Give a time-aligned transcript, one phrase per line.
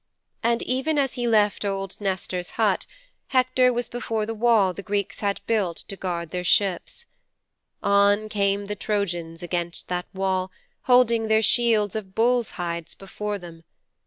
[0.41, 2.87] 'And even as he left old Nestor's hut,
[3.27, 7.05] Hector was before the wall the Greeks had builded to guard their ships.
[7.83, 10.51] On came the Trojans against that wall,
[10.85, 13.63] holding their shields of bulls' hides before them.